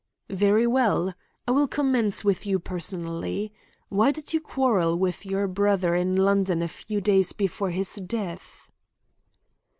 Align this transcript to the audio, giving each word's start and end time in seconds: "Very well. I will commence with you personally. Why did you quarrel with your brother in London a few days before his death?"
"Very 0.31 0.65
well. 0.65 1.13
I 1.47 1.51
will 1.51 1.67
commence 1.67 2.25
with 2.25 2.43
you 2.43 2.57
personally. 2.57 3.53
Why 3.89 4.09
did 4.09 4.33
you 4.33 4.39
quarrel 4.41 4.97
with 4.97 5.27
your 5.27 5.47
brother 5.47 5.93
in 5.93 6.15
London 6.15 6.63
a 6.63 6.67
few 6.67 6.99
days 6.99 7.33
before 7.33 7.69
his 7.69 7.93
death?" 8.07 8.71